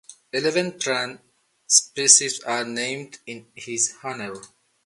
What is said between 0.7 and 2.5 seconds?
plant species